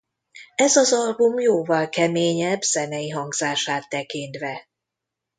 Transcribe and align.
Ez 0.55 0.75
az 0.75 0.93
album 0.93 1.39
jóval 1.39 1.89
keményebb 1.89 2.61
zenei 2.61 3.09
hangzását 3.09 3.89
tekintve. 3.89 4.67